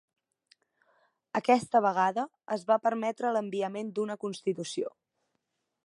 Aquesta 1.39 1.81
vegada, 1.87 2.23
es 2.57 2.65
va 2.71 2.79
permetre 2.87 3.35
l'enviament 3.37 3.93
d'una 3.99 4.21
constitució. 4.27 4.93